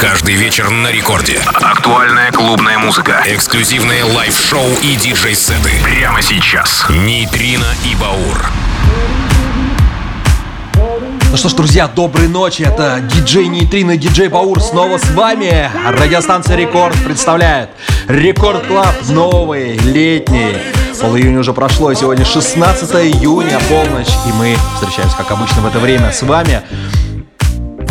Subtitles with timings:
[0.00, 1.40] Каждый вечер на рекорде.
[1.54, 3.20] Актуальная клубная музыка.
[3.26, 5.72] Эксклюзивные лайв-шоу и диджей-сеты.
[5.82, 6.86] Прямо сейчас.
[6.88, 8.46] Нейтрино и Баур.
[11.30, 12.62] Ну что ж, друзья, доброй ночи.
[12.62, 15.68] Это диджей Нейтрино и диджей Баур снова с вами.
[15.88, 17.70] Радиостанция Рекорд представляет
[18.06, 20.56] Рекорд Клаб новый, летний.
[21.00, 24.08] Пол июня уже прошло, и сегодня 16 июня, полночь.
[24.28, 26.62] И мы встречаемся, как обычно, в это время с вами.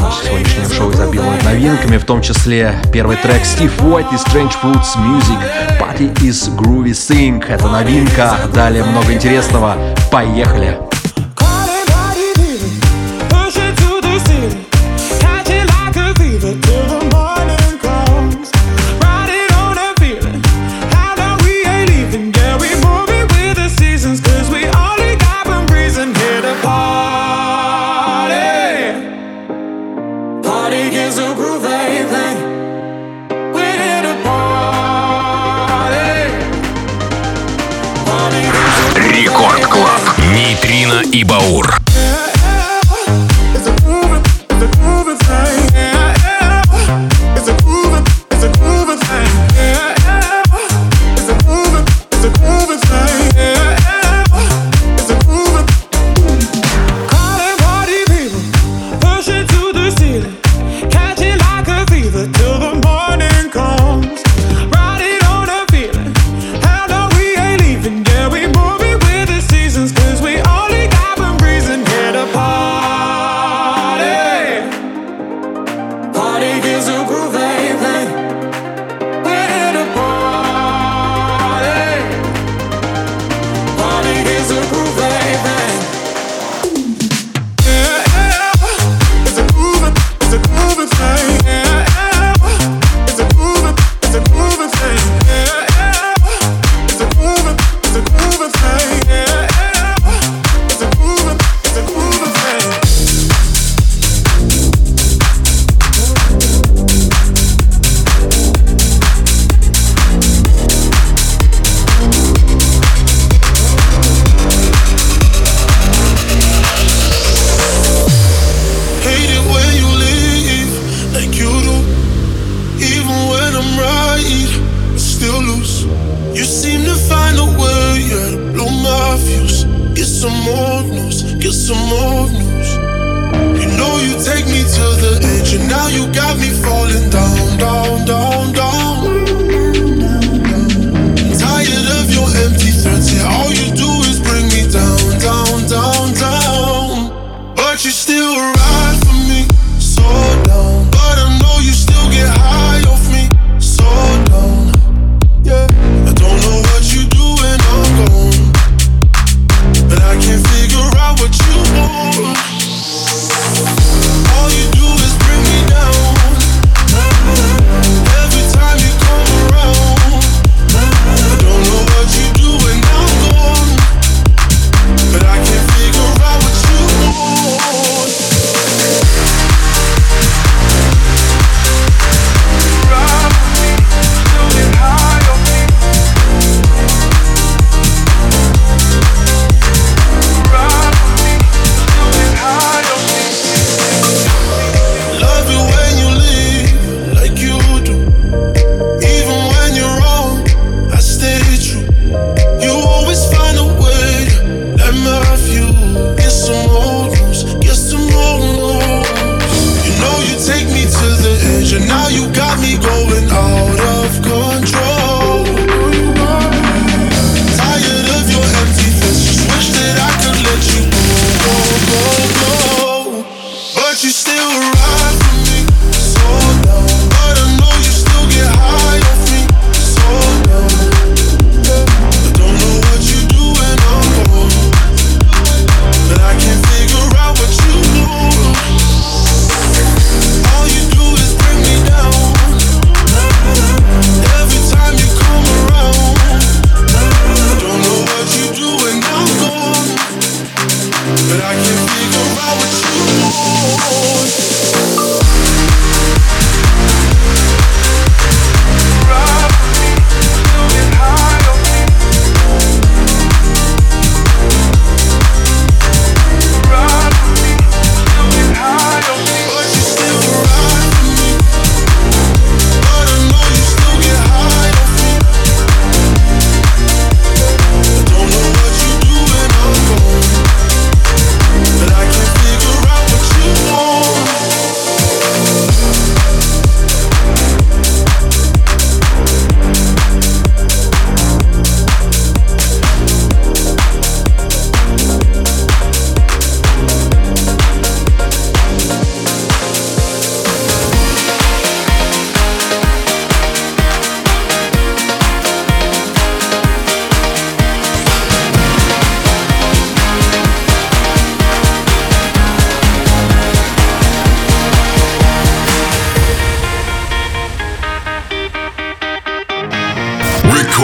[0.07, 4.95] Наше сегодняшнее шоу изобилует новинками, в том числе первый трек Steve White и Strange Fruits
[4.95, 5.37] Music
[5.81, 7.45] Party is Groovy Thing.
[7.45, 9.75] Это новинка, далее много интересного.
[10.09, 10.77] Поехали!
[10.77, 11.16] и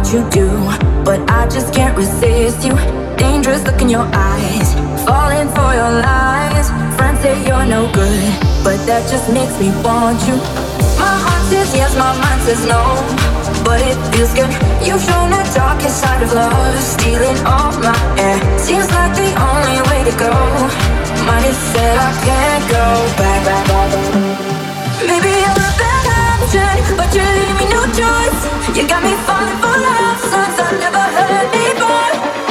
[0.00, 0.48] What you do,
[1.04, 2.74] but I just can't resist you.
[3.16, 4.72] Dangerous look in your eyes,
[5.04, 6.68] falling for your lies.
[6.96, 8.32] Friends say you're no good,
[8.64, 10.36] but that just makes me want you.
[10.96, 12.80] My heart says yes, my mind says no,
[13.62, 14.48] but it feels good.
[14.80, 18.40] You've shown the darkest side of love, stealing all my air.
[18.58, 20.32] Seems like the only way to go.
[21.28, 22.86] Money said I can't go
[23.20, 23.90] back, back, back.
[25.04, 25.59] Maybe you're
[27.14, 28.40] you leave me no choice.
[28.76, 32.49] You got me falling for love, songs I've never heard before.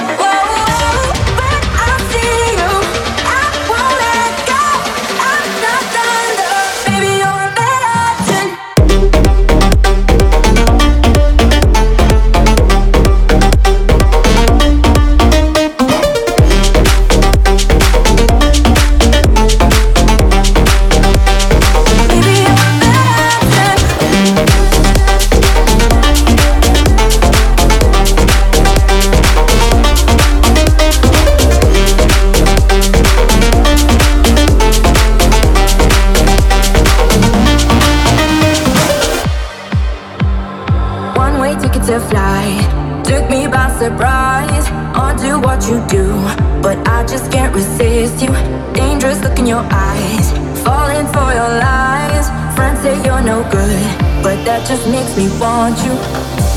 [53.49, 53.81] Good,
[54.21, 55.93] but that just makes me want you.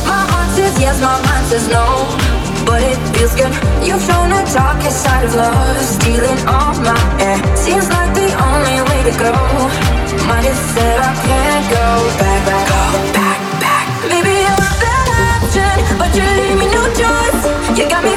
[0.04, 1.84] My heart says yes, my mind says no,
[2.68, 3.52] but it feels good.
[3.80, 7.40] You've shown the darkest side of love, stealing all my air.
[7.56, 9.32] Seems like the only way to go.
[10.28, 11.87] Might have said I can't go
[12.20, 12.82] back, back, go
[13.16, 13.87] back, back.
[14.06, 15.08] Maybe you're a bad
[15.40, 17.42] option, but you leave me no choice.
[17.76, 18.14] You got me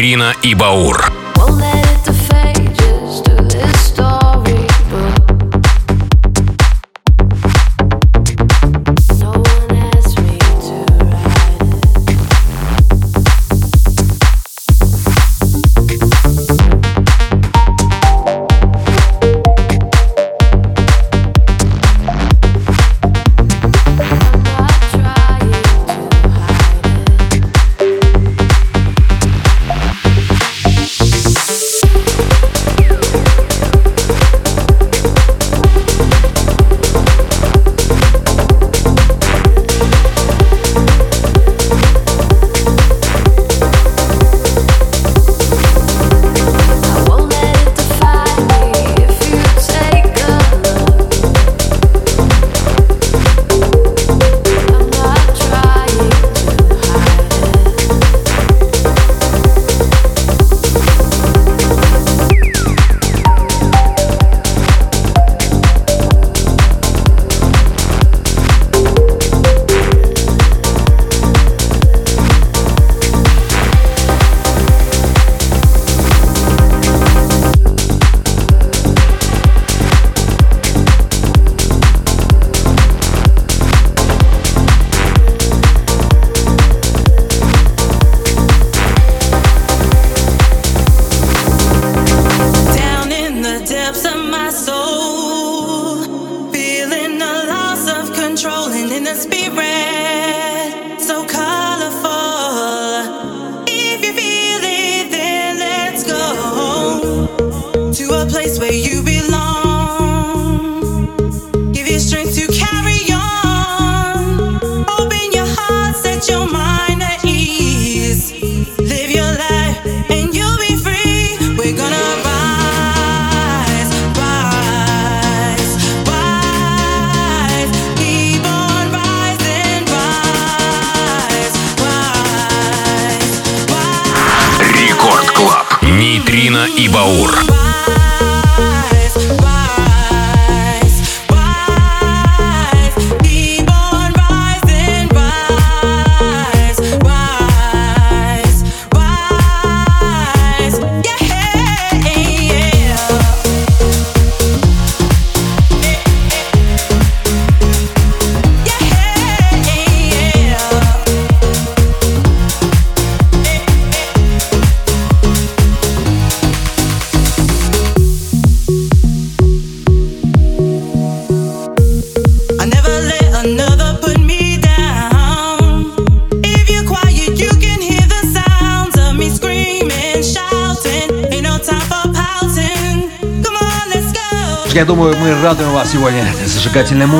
[0.00, 1.19] Нейтрино и Баур.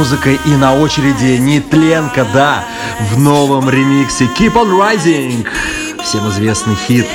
[0.01, 0.41] Музыкой.
[0.47, 2.65] И на очереди Нетленко, да,
[3.13, 5.47] в новом ремиксе Keep on Rising.
[6.03, 7.07] Всем известный хит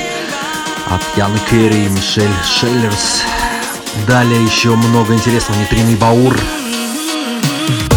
[0.88, 3.22] от Яны Керри и Мишель Шеллерс.
[4.06, 5.58] Далее еще много интересного.
[5.58, 6.36] Нитринный Баур.
[6.36, 7.95] Нейтрино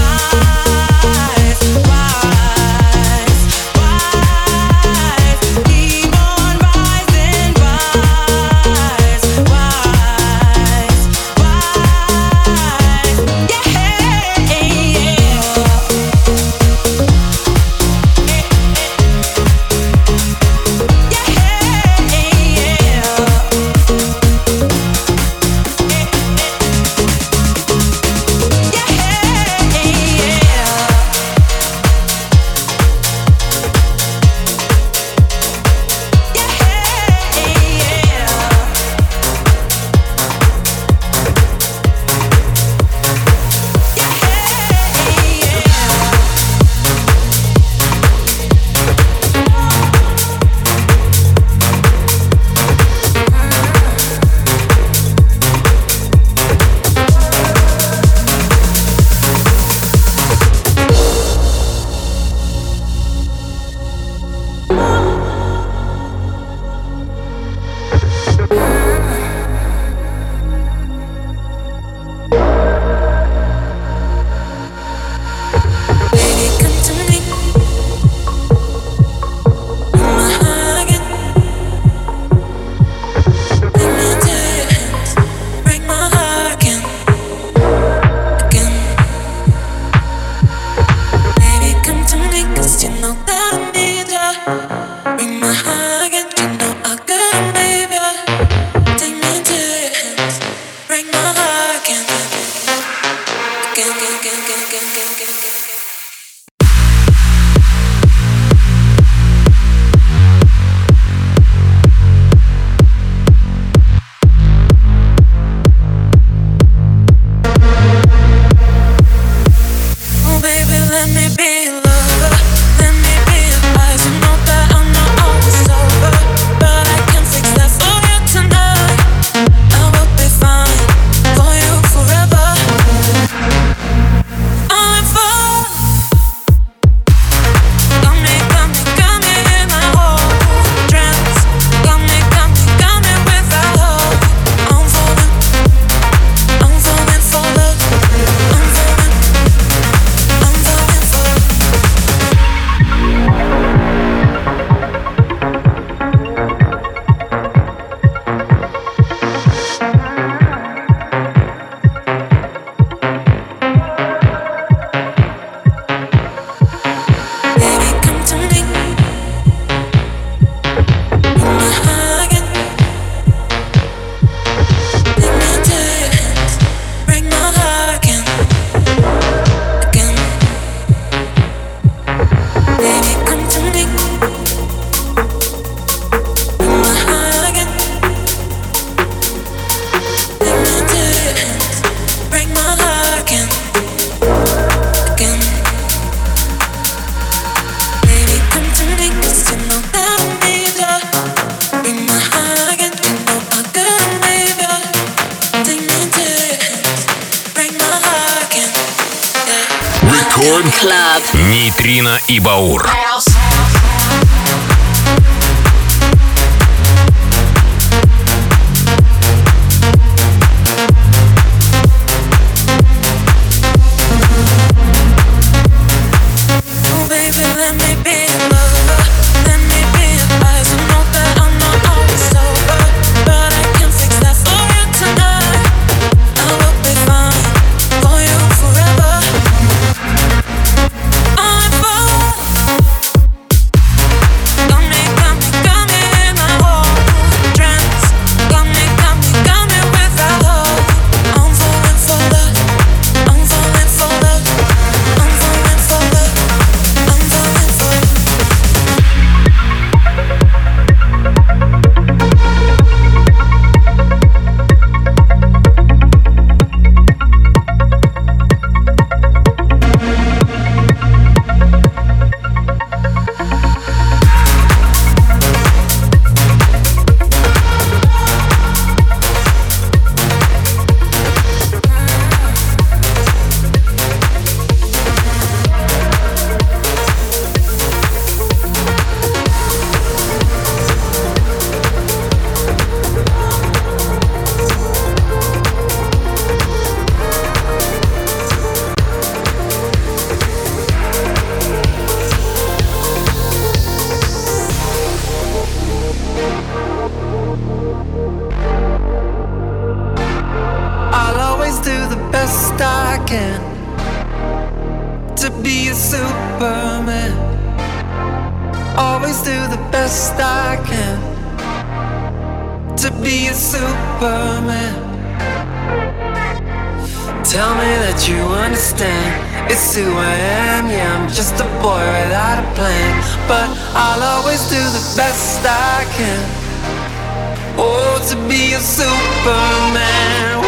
[338.27, 340.59] to be a superman.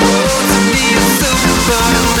[0.00, 2.18] Oh, to be a superman.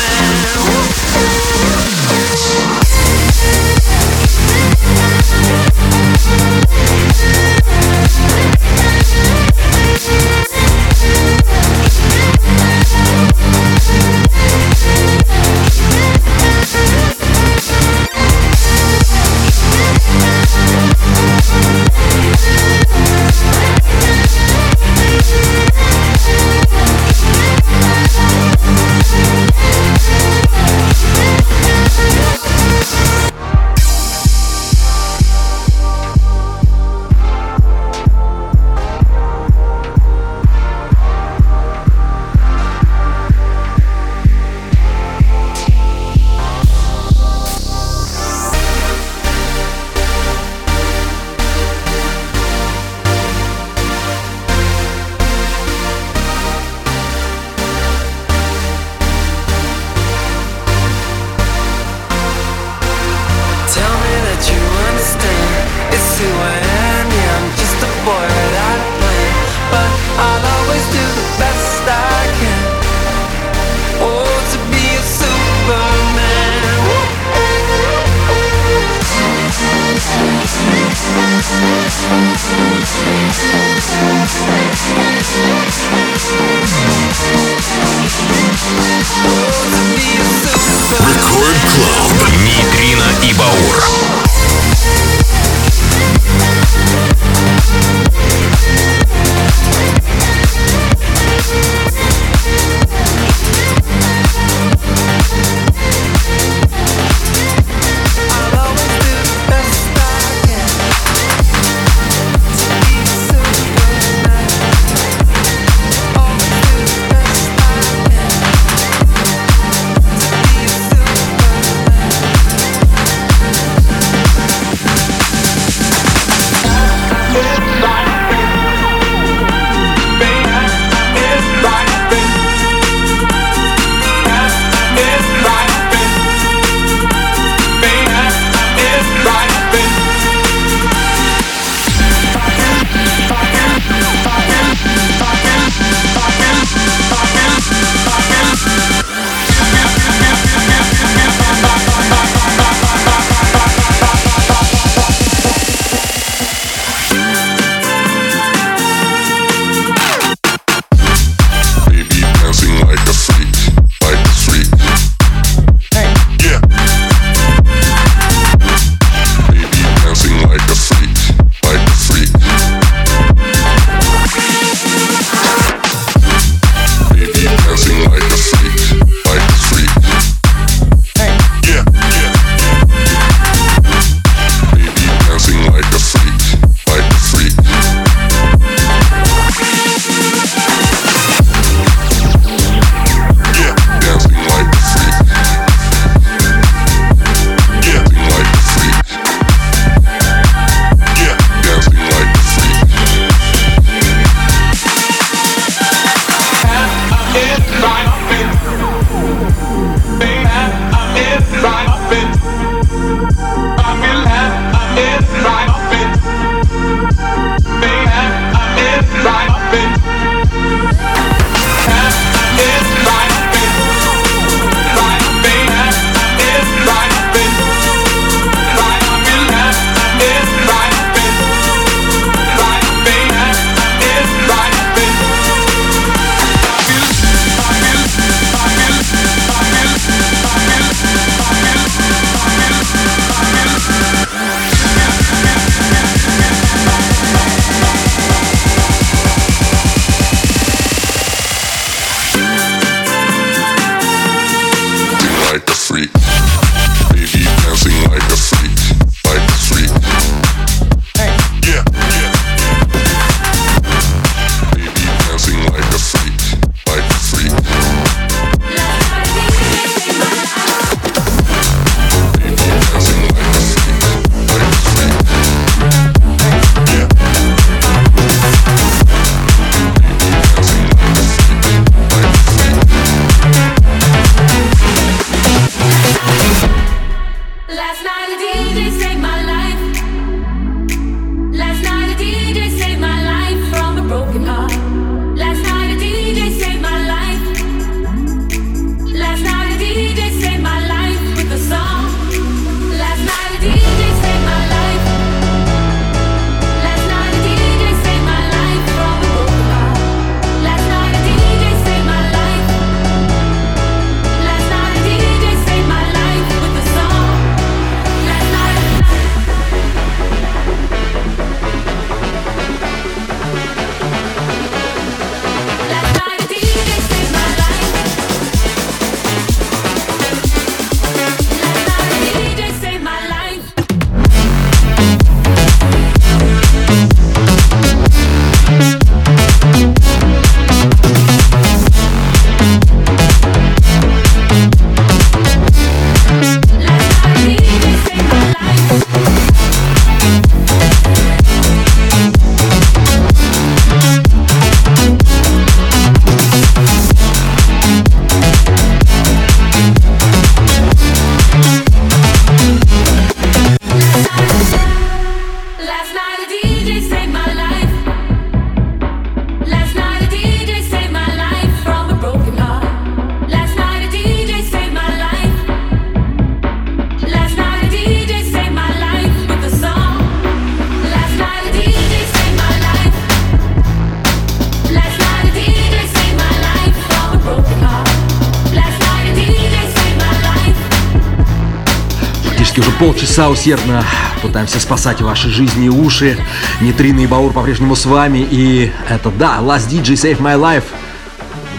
[393.18, 394.04] Полчаса усердно
[394.42, 396.38] пытаемся спасать ваши жизни и уши.
[396.80, 398.46] Нитрина и Баур по-прежнему с вами.
[398.48, 400.84] И это, да, Last DJ Save My Life.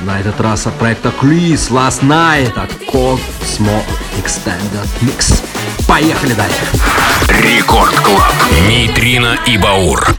[0.03, 3.81] На этот раз от проекта Clues Last Night от Cosmo
[4.17, 5.41] Extended Mix.
[5.87, 6.57] Поехали далее.
[7.41, 8.33] Рекорд Клаб.
[8.67, 10.18] Нейтрино и Баур.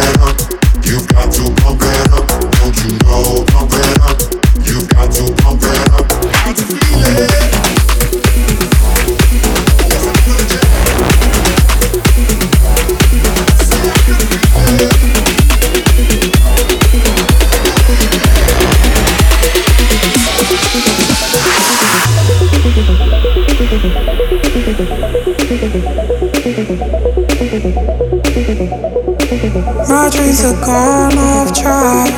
[28.61, 32.13] My dreams are gone off track.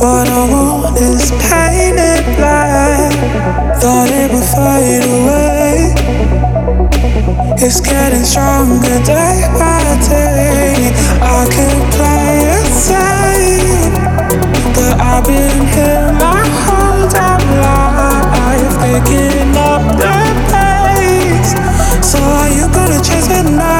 [0.00, 3.12] What I want is painted black.
[3.78, 5.94] Thought it would fade away.
[7.62, 9.78] It's getting stronger day by
[10.10, 10.90] day.
[11.22, 13.94] I could play it safe,
[14.74, 20.18] but I've been here my whole damn life, picking up the
[20.50, 21.54] pace.
[22.04, 23.79] So are you gonna chase midnight?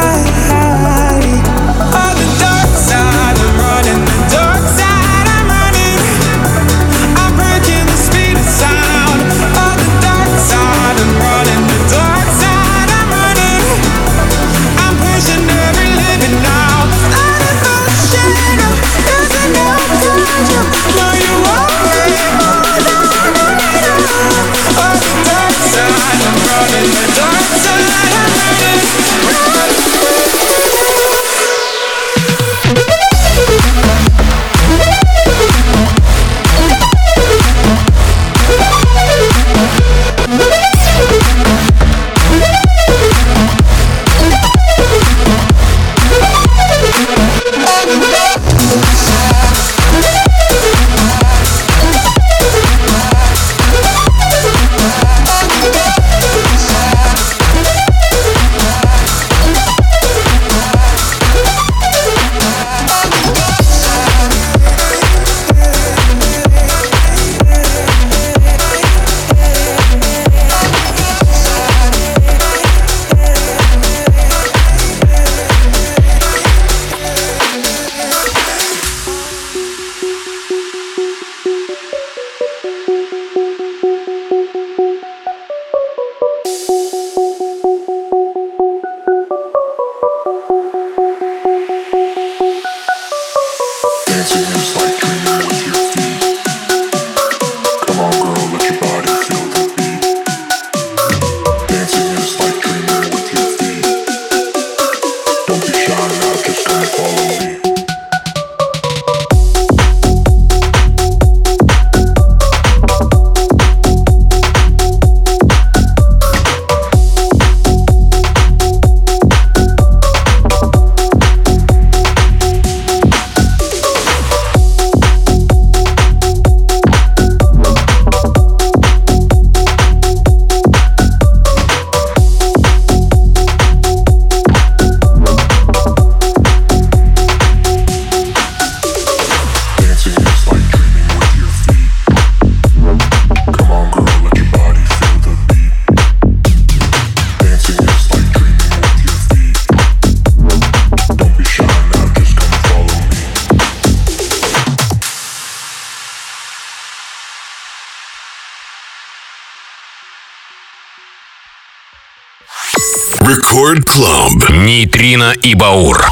[163.31, 164.51] Record Club.
[164.51, 166.05] Нейтрино и Баур.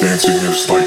[0.00, 0.83] Dancing your spine.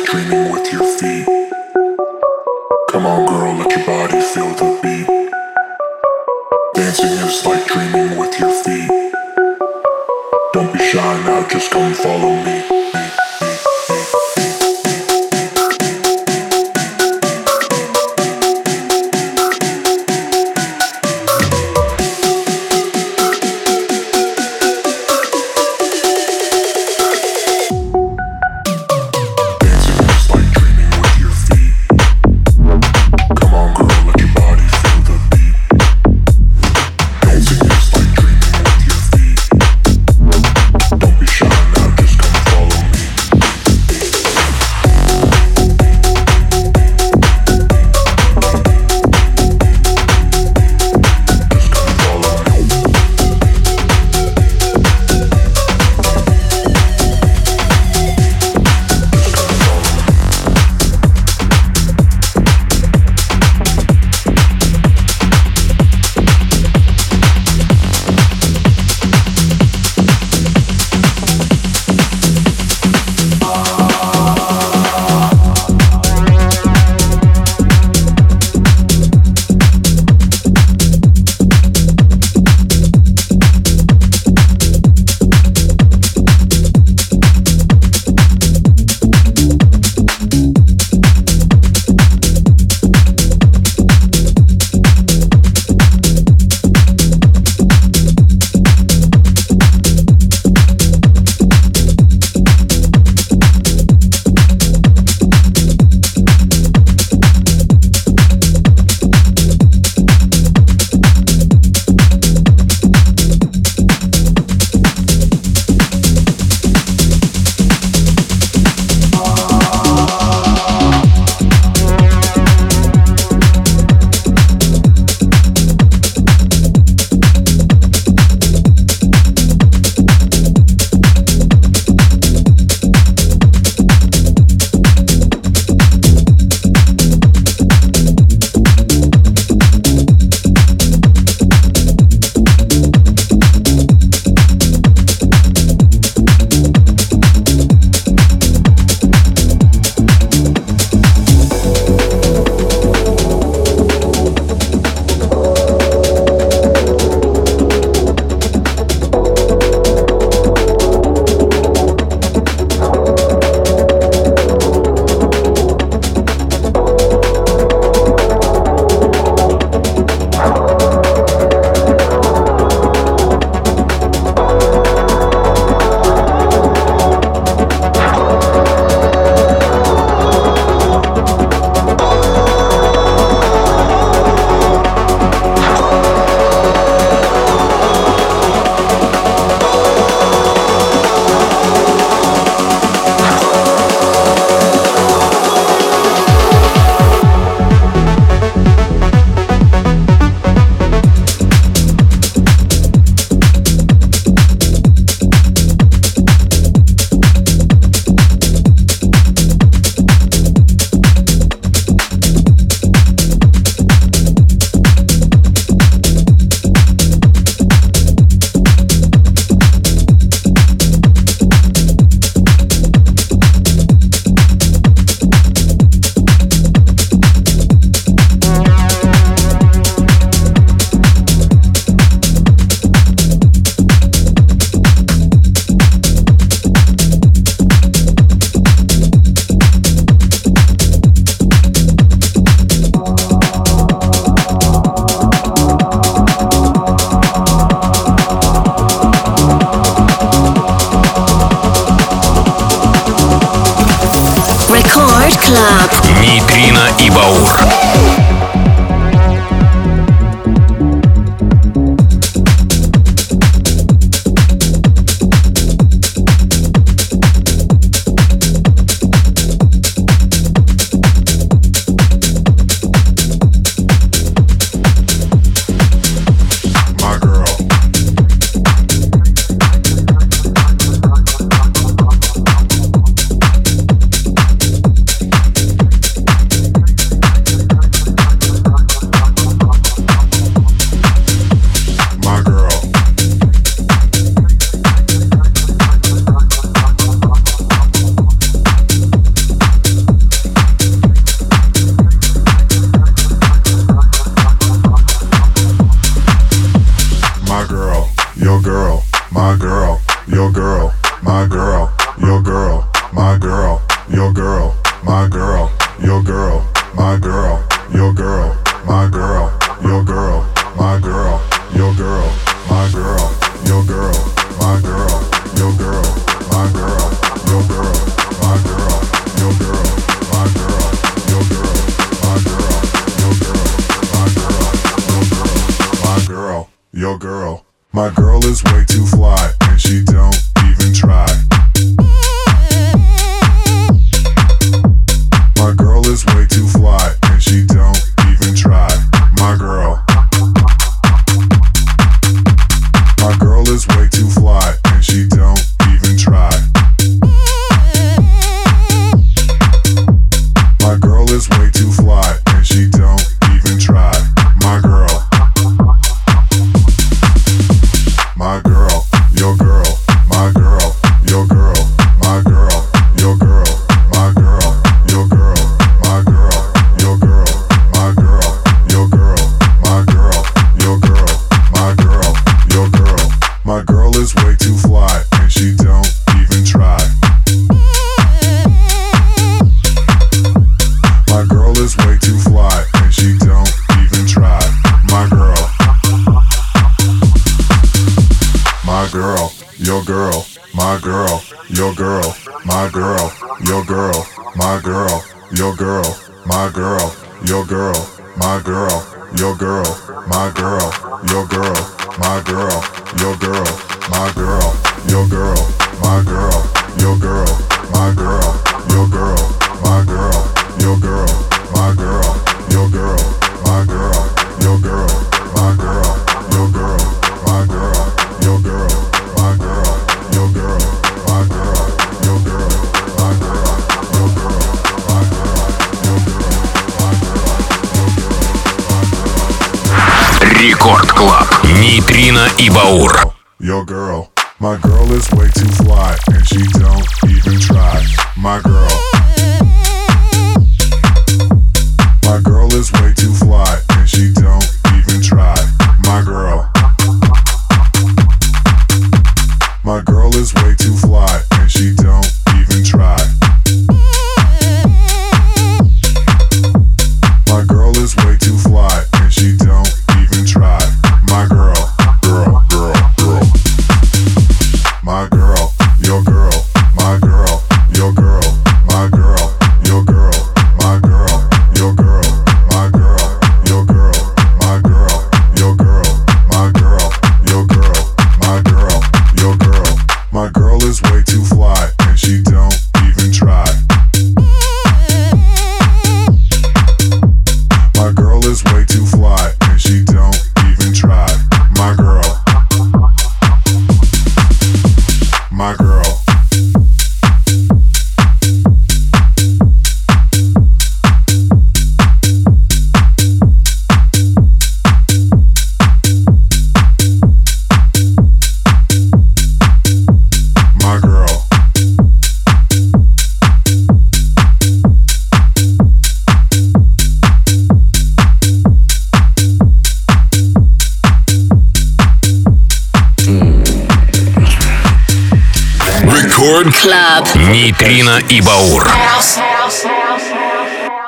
[537.67, 538.81] Нейтрино и Баур.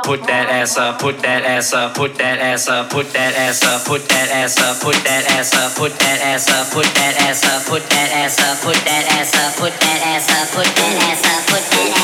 [0.04, 3.64] Put that ass up, put that ass up, put that ass up, put that ass
[3.64, 7.22] up, put that ass up, put that ass up, put that ass up, put that
[7.22, 10.66] ass up, put that ass up, put that ass up, put that ass up, put
[10.76, 11.99] that ass up, put that ass up.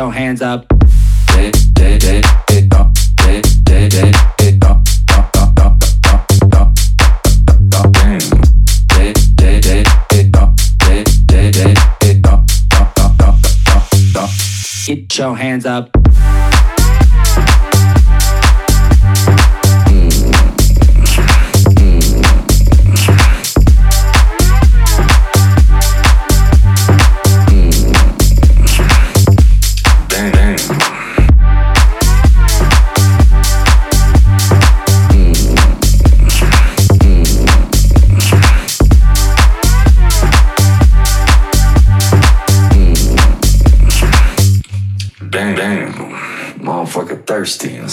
[0.00, 0.66] your hands up.
[14.86, 15.99] Get your hands up.
[47.40, 47.90] And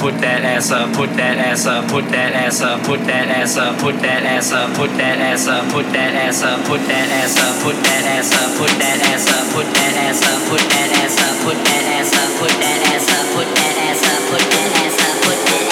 [0.00, 3.56] Put that ass up, put that ass up, put that ass up, put that ass
[3.56, 7.08] up, put that ass up, put that ass up, put that ass up, put that
[7.08, 10.60] ass up, put that ass up, put that ass up, put that ass up, put
[10.68, 13.24] that ass up, put that ass up, put that ass up, put that ass up,
[13.32, 15.69] put that ass up, put that ass up, put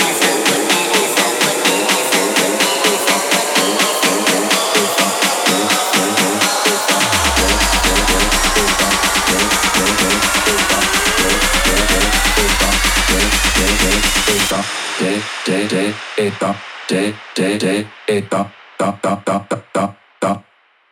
[14.98, 16.32] de de de e.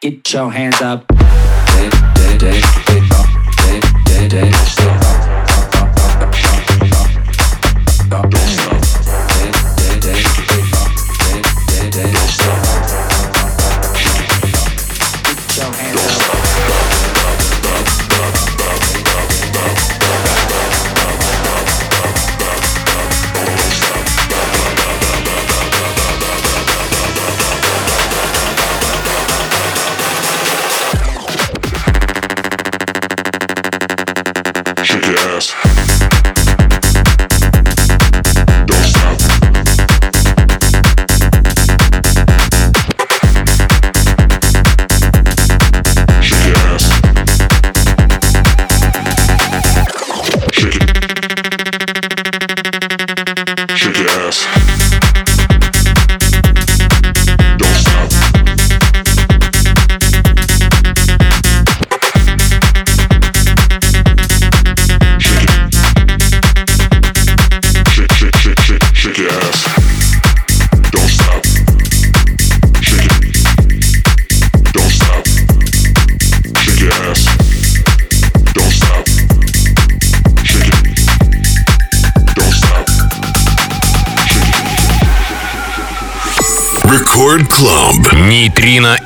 [0.00, 1.04] Get your hands up.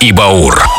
[0.01, 0.70] И Баур.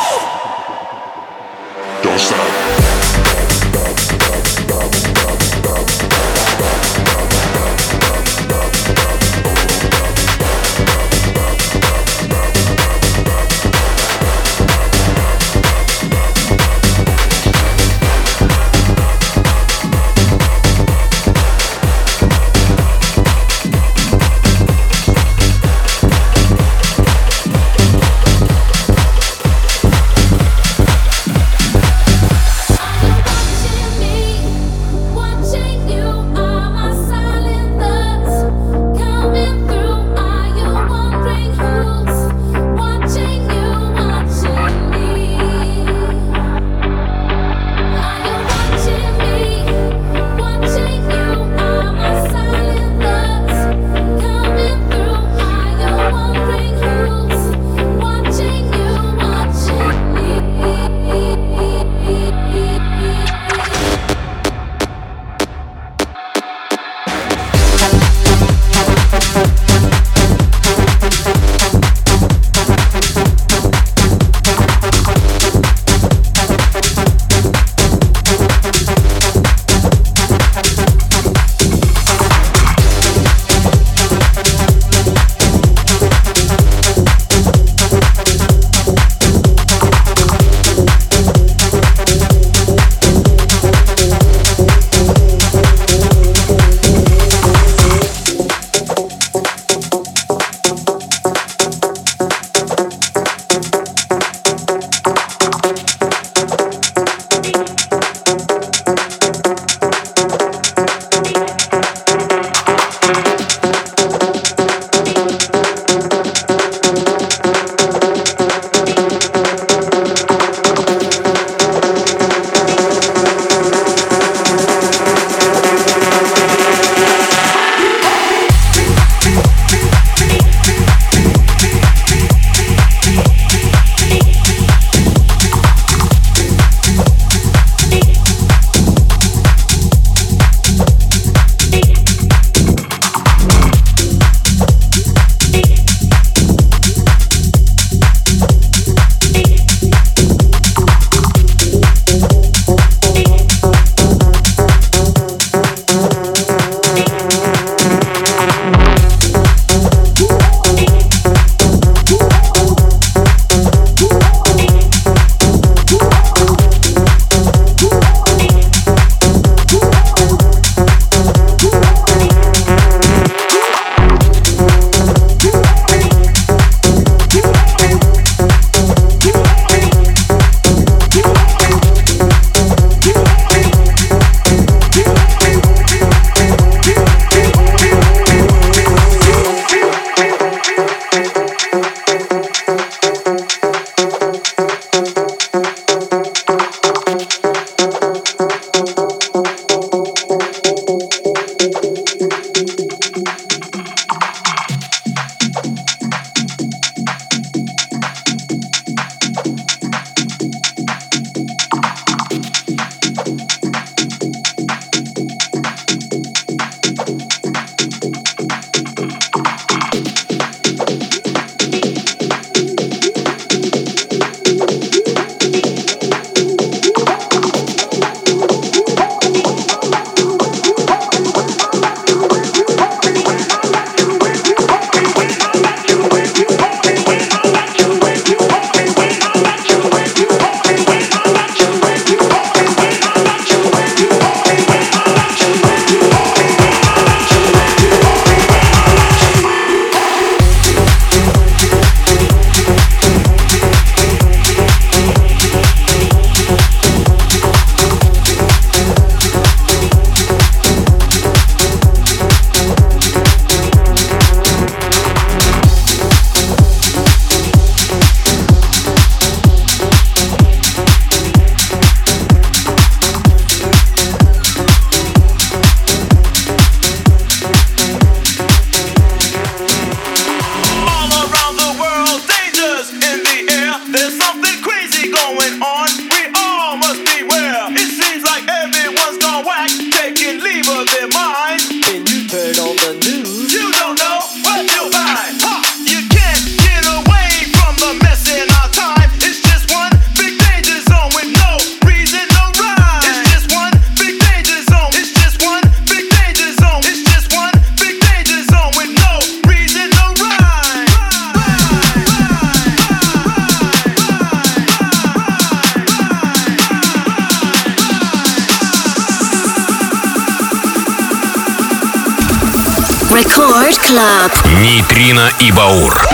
[325.21, 326.10] Нейтрино и Баур.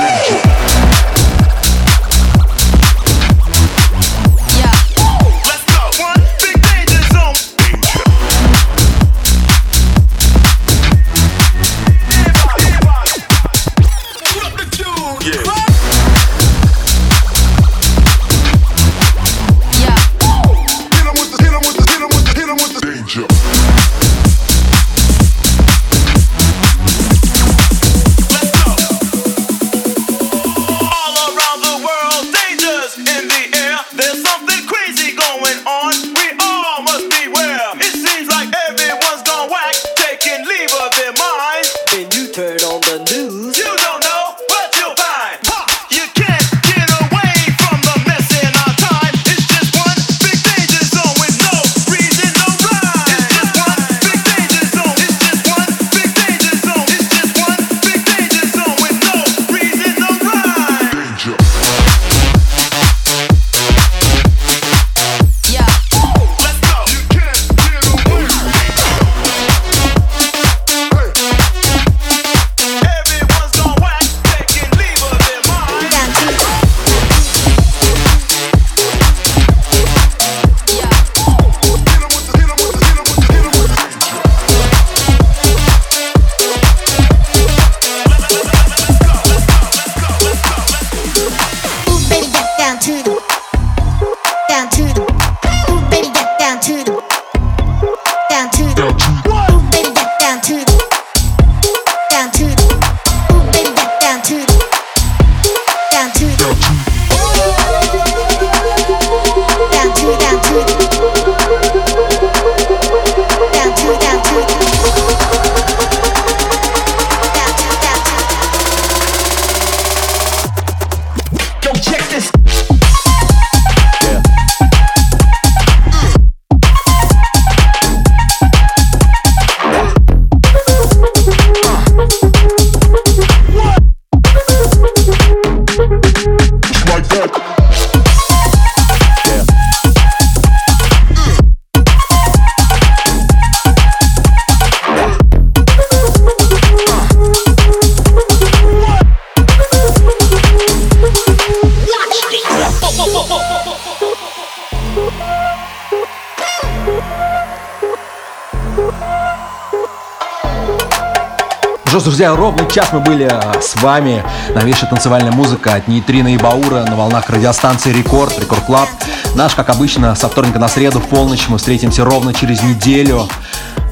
[162.77, 164.23] Друзья, ровно час мы были а, с вами.
[164.53, 168.89] Новейшая танцевальная музыка от Нейтрина и Баура на волнах радиостанции Рекорд, Рекорд Клаб.
[169.35, 173.27] Наш, как обычно, со вторника на среду в полночь мы встретимся ровно через неделю.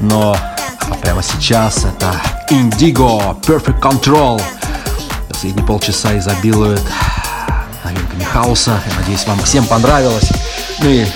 [0.00, 0.36] Но
[0.88, 2.14] а прямо сейчас это
[2.50, 4.40] Indigo Perfect Control.
[5.28, 6.82] Последние полчаса изобилуют
[7.84, 8.80] новинками хаоса.
[8.88, 10.30] Я надеюсь, вам всем понравилось.
[10.80, 11.06] Ну и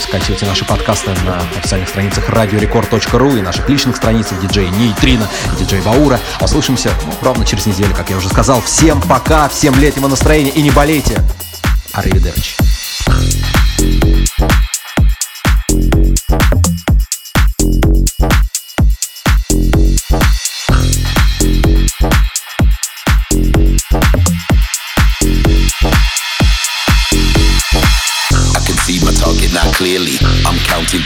[0.00, 5.80] Скачивайте наши подкасты на официальных страницах радиорекорд.ру и наших личных страницах диджей Нейтрина и диджей
[5.82, 6.18] Баура.
[6.40, 8.60] Услышимся ну, ровно через неделю, как я уже сказал.
[8.62, 11.22] Всем пока, всем летнего настроения и не болейте.
[11.92, 12.56] Аривидерчи.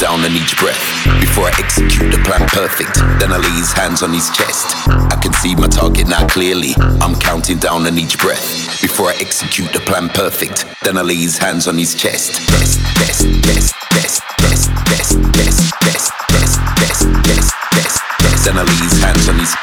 [0.04, 0.84] Down on each breath
[1.18, 2.92] before I execute the plan perfect.
[3.18, 4.76] Then I lay his hands on his chest.
[4.86, 6.74] I can see my target now clearly.
[7.00, 10.66] I'm counting down on each breath before I execute the plan perfect.
[10.84, 12.36] Then I lay his hands on his chest.
[12.52, 18.44] Best, best, best, best, best, best, best, best, best, best, best, best, best.
[18.44, 19.56] Then I lay his hands on his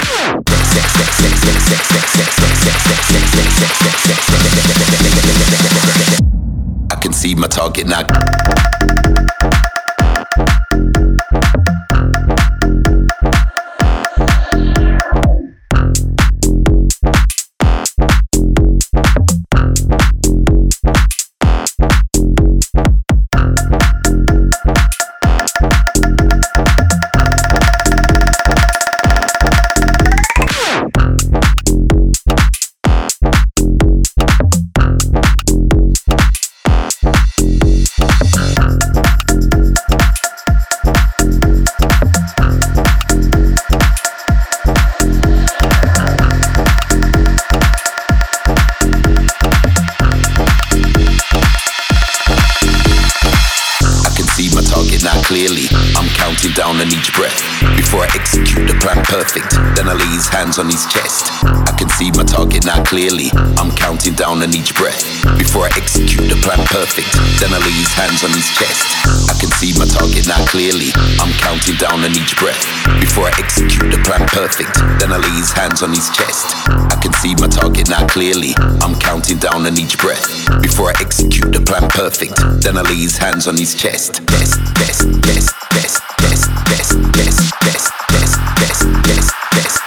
[6.89, 9.00] I can see my target now.
[59.11, 59.51] perfect.
[59.75, 61.27] Then I lay his hands on his chest.
[61.43, 63.27] I can see my target now clearly.
[63.59, 65.03] I'm counting down on each breath.
[65.35, 67.11] Before I execute the plan perfect,
[67.43, 68.87] then I lay his hands on his chest.
[69.27, 70.95] I can see my target now clearly.
[71.19, 72.63] I'm counting down on each breath.
[73.03, 74.71] Before I execute the plan perfect,
[75.03, 76.55] then I lay his hands on his chest.
[76.71, 78.55] I can see my target now clearly.
[78.79, 80.23] I'm counting down on each breath.
[80.63, 84.23] Before I execute the plan perfect, then I lay his hands on his chest.
[84.39, 84.55] Chest
[88.71, 89.81] yes, yes, yes,